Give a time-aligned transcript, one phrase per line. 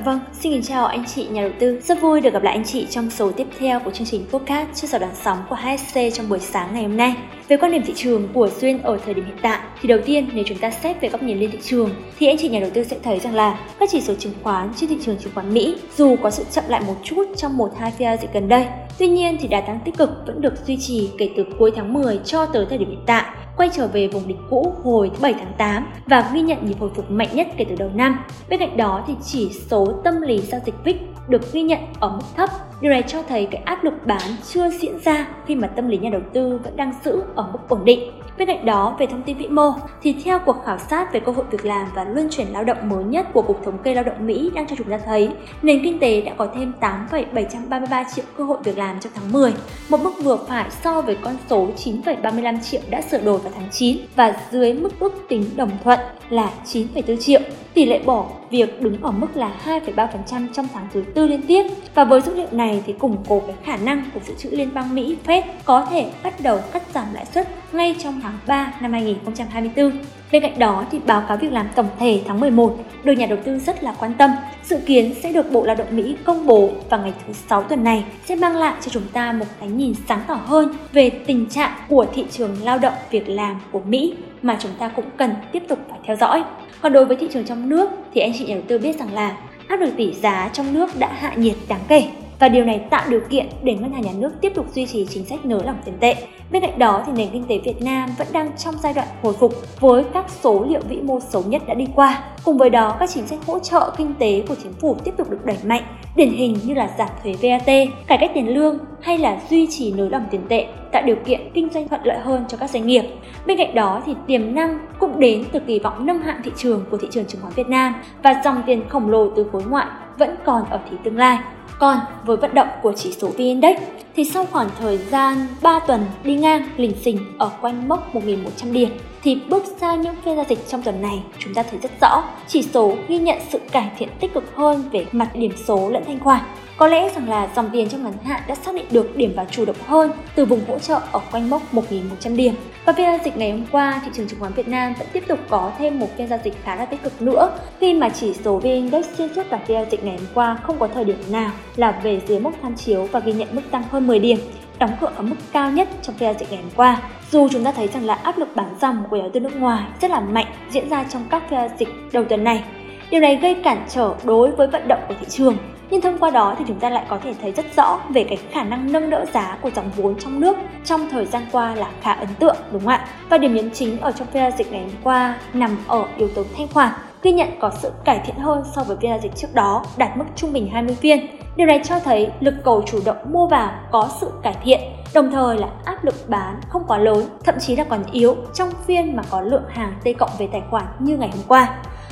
[0.00, 1.80] Dạ vâng, xin kính chào anh chị nhà đầu tư.
[1.84, 4.68] Rất vui được gặp lại anh chị trong số tiếp theo của chương trình podcast
[4.74, 7.14] trước giờ đón sóng của HSC trong buổi sáng ngày hôm nay.
[7.48, 10.28] Về quan điểm thị trường của Duyên ở thời điểm hiện tại, thì đầu tiên
[10.32, 12.70] nếu chúng ta xét về góc nhìn lên thị trường, thì anh chị nhà đầu
[12.74, 15.54] tư sẽ thấy rằng là các chỉ số chứng khoán trên thị trường chứng khoán
[15.54, 18.48] Mỹ dù có sự chậm lại một chút trong một hai phiên giao dịch gần
[18.48, 18.66] đây,
[18.98, 21.92] tuy nhiên thì đà tăng tích cực vẫn được duy trì kể từ cuối tháng
[21.92, 23.24] 10 cho tới thời điểm hiện tại
[23.60, 26.90] quay trở về vùng đỉnh cũ hồi 7 tháng 8 và ghi nhận nhịp hồi
[26.94, 28.24] phục mạnh nhất kể từ đầu năm.
[28.48, 30.96] Bên cạnh đó thì chỉ số tâm lý giao dịch VIX
[31.28, 32.50] được ghi nhận ở mức thấp.
[32.80, 35.98] Điều này cho thấy cái áp lực bán chưa diễn ra khi mà tâm lý
[35.98, 38.10] nhà đầu tư vẫn đang giữ ở mức ổn định.
[38.38, 41.32] Bên cạnh đó, về thông tin vĩ mô, thì theo cuộc khảo sát về cơ
[41.32, 44.04] hội việc làm và luân chuyển lao động mới nhất của Cục Thống kê Lao
[44.04, 45.28] động Mỹ đang cho chúng ta thấy,
[45.62, 49.52] nền kinh tế đã có thêm 8,733 triệu cơ hội việc làm trong tháng 10,
[49.88, 53.68] một mức vừa phải so với con số 9,35 triệu đã sửa đổi vào tháng
[53.70, 57.40] 9 và dưới mức ước tính đồng thuận là 9,4 triệu.
[57.74, 60.08] Tỷ lệ bỏ việc đứng ở mức là 2,3%
[60.52, 61.62] trong tháng thứ tư liên tiếp.
[61.94, 64.74] Và với dữ liệu này thì củng cố cái khả năng của dự trữ liên
[64.74, 68.72] bang Mỹ Fed có thể bắt đầu cắt giảm lãi suất ngay trong tháng 3
[68.80, 69.92] năm 2024.
[70.32, 73.38] Bên cạnh đó thì báo cáo việc làm tổng thể tháng 11 được nhà đầu
[73.44, 74.30] tư rất là quan tâm.
[74.64, 77.84] Dự kiến sẽ được Bộ Lao động Mỹ công bố vào ngày thứ 6 tuần
[77.84, 81.48] này sẽ mang lại cho chúng ta một cái nhìn sáng tỏ hơn về tình
[81.48, 85.30] trạng của thị trường lao động việc làm của Mỹ mà chúng ta cũng cần
[85.52, 86.42] tiếp tục phải theo dõi.
[86.82, 89.12] Còn đối với thị trường trong nước thì anh chị nhà đầu tư biết rằng
[89.14, 89.36] là
[89.68, 92.04] áp lực tỷ giá trong nước đã hạ nhiệt đáng kể
[92.38, 95.06] và điều này tạo điều kiện để ngân hàng nhà nước tiếp tục duy trì
[95.10, 96.14] chính sách nới lỏng tiền tệ.
[96.50, 99.32] Bên cạnh đó thì nền kinh tế Việt Nam vẫn đang trong giai đoạn hồi
[99.32, 102.22] phục với các số liệu vĩ mô xấu nhất đã đi qua.
[102.44, 105.30] Cùng với đó, các chính sách hỗ trợ kinh tế của chính phủ tiếp tục
[105.30, 105.82] được đẩy mạnh,
[106.16, 109.92] điển hình như là giảm thuế VAT, cải cách tiền lương hay là duy trì
[109.92, 112.86] nới lỏng tiền tệ, tạo điều kiện kinh doanh thuận lợi hơn cho các doanh
[112.86, 113.02] nghiệp.
[113.46, 116.84] Bên cạnh đó thì tiềm năng cũng đến từ kỳ vọng nâng hạng thị trường
[116.90, 119.86] của thị trường chứng khoán Việt Nam và dòng tiền khổng lồ từ khối ngoại
[120.18, 121.38] vẫn còn ở thị tương lai.
[121.78, 123.76] Còn với vận động của chỉ số VN-Index
[124.16, 128.72] thì sau khoảng thời gian 3 tuần đi ngang lình xình ở quanh mốc 1.100
[128.72, 128.88] điểm
[129.22, 132.22] thì bước sang những phiên giao dịch trong tuần này, chúng ta thấy rất rõ
[132.46, 136.02] chỉ số ghi nhận sự cải thiện tích cực hơn về mặt điểm số lẫn
[136.06, 136.40] thanh khoản.
[136.76, 139.46] Có lẽ rằng là dòng tiền trong ngắn hạn đã xác định được điểm vào
[139.50, 142.54] chủ động hơn từ vùng hỗ trợ ở quanh mốc 1.100 điểm.
[142.84, 145.24] Và phiên giao dịch ngày hôm qua, thị trường chứng khoán Việt Nam vẫn tiếp
[145.28, 148.34] tục có thêm một phiên giao dịch khá là tích cực nữa khi mà chỉ
[148.44, 151.04] số VN Index trên suốt cả phiên giao dịch ngày hôm qua không có thời
[151.04, 154.18] điểm nào là về dưới mốc tham chiếu và ghi nhận mức tăng hơn 10
[154.18, 154.38] điểm
[154.78, 157.02] đóng cửa ở mức cao nhất trong phiên giao dịch ngày hôm qua.
[157.30, 159.56] Dù chúng ta thấy rằng là áp lực bán dòng của nhà đầu tư nước
[159.56, 162.64] ngoài rất là mạnh diễn ra trong các phiên giao dịch đầu tuần này,
[163.10, 165.56] điều này gây cản trở đối với vận động của thị trường.
[165.90, 168.38] Nhưng thông qua đó thì chúng ta lại có thể thấy rất rõ về cái
[168.50, 171.90] khả năng nâng đỡ giá của dòng vốn trong nước trong thời gian qua là
[172.02, 173.06] khá ấn tượng đúng không ạ?
[173.28, 176.28] Và điểm nhấn chính ở trong phiên giao dịch ngày hôm qua nằm ở yếu
[176.28, 179.36] tố thanh khoản ghi nhận có sự cải thiện hơn so với phiên giao dịch
[179.36, 181.26] trước đó, đạt mức trung bình 20 phiên.
[181.56, 184.80] Điều này cho thấy lực cầu chủ động mua vào có sự cải thiện,
[185.14, 188.70] đồng thời là áp lực bán không quá lớn, thậm chí là còn yếu trong
[188.86, 191.68] phiên mà có lượng hàng T cộng về tài khoản như ngày hôm qua.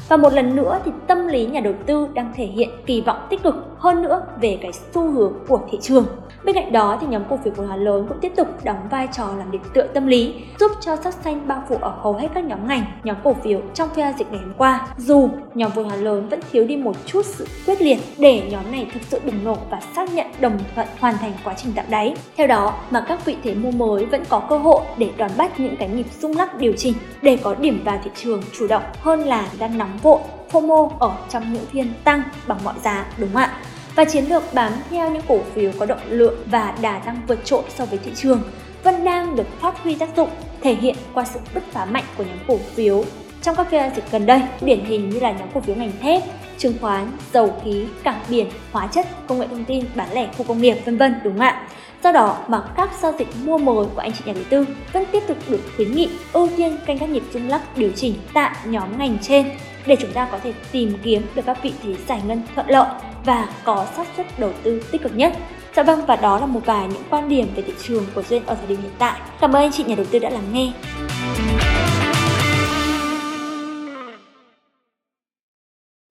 [0.08, 3.26] Và một lần nữa thì tâm lý nhà đầu tư đang thể hiện kỳ vọng
[3.30, 6.06] tích cực hơn nữa về cái xu hướng của thị trường.
[6.44, 9.08] Bên cạnh đó thì nhóm cổ phiếu vốn hóa lớn cũng tiếp tục đóng vai
[9.12, 12.28] trò làm điểm tựa tâm lý, giúp cho sắc xanh bao phủ ở hầu hết
[12.34, 14.86] các nhóm ngành, nhóm cổ phiếu trong phiên dịch ngày hôm qua.
[14.98, 18.72] Dù nhóm vốn hóa lớn vẫn thiếu đi một chút sự quyết liệt để nhóm
[18.72, 21.84] này thực sự bùng nổ và xác nhận đồng thuận hoàn thành quá trình tạo
[21.88, 22.14] đáy.
[22.36, 25.60] Theo đó mà các vị thế mua mới vẫn có cơ hội để đón bắt
[25.60, 28.82] những cái nhịp rung lắc điều chỉnh để có điểm vào thị trường chủ động
[29.00, 30.18] hơn là đang nóng vội
[30.50, 33.58] FOMO ở trong những phiên tăng bằng mọi giá, đúng không ạ?
[33.98, 37.44] và chiến lược bám theo những cổ phiếu có động lượng và đà tăng vượt
[37.44, 38.42] trội so với thị trường
[38.82, 40.28] vẫn đang được phát huy tác dụng,
[40.60, 43.04] thể hiện qua sự bứt phá mạnh của nhóm cổ phiếu
[43.42, 45.92] trong các phiên giao dịch gần đây, điển hình như là nhóm cổ phiếu ngành
[46.00, 46.22] thép
[46.58, 50.44] chứng khoán, dầu khí, cảng biển, hóa chất, công nghệ thông tin, bán lẻ khu
[50.44, 51.68] công nghiệp, vân vân, đúng không ạ
[52.04, 55.04] Do đó mà các giao dịch mua mới của anh chị nhà đầu tư vẫn
[55.12, 58.56] tiếp tục được khuyến nghị, ưu tiên canh các nhịp rung lắc điều chỉnh tại
[58.64, 59.46] nhóm ngành trên
[59.86, 62.88] để chúng ta có thể tìm kiếm được các vị thế giải ngân thuận lợi
[63.24, 65.32] và có xác suất đầu tư tích cực nhất.
[65.76, 68.46] Dạ vâng và đó là một vài những quan điểm về thị trường của Duyên
[68.46, 69.20] ở thời điểm hiện tại.
[69.40, 70.72] Cảm ơn anh chị nhà đầu tư đã lắng nghe.